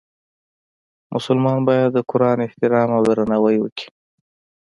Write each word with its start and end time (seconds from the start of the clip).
مسلمان 1.13 1.59
باید 1.67 1.89
د 1.93 1.99
قرآن 2.09 2.37
احترام 2.47 2.89
او 2.97 3.01
درناوی 3.07 3.57
وکړي. 3.61 3.87